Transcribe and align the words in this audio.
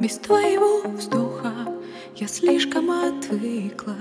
Без 0.00 0.16
твоего 0.16 0.80
вздоха 0.96 1.52
я 2.16 2.26
слишком 2.26 2.90
отвыкла 2.90 3.96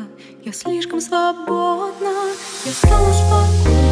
Я 0.45 0.53
слишком 0.53 1.01
свободна. 1.01 2.31
Я 2.65 2.71
стала 2.71 3.11
спокойна 3.11 3.88